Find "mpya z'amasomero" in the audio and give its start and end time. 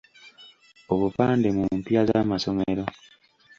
1.77-2.83